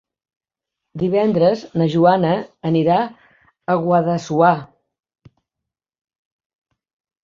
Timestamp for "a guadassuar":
3.05-4.53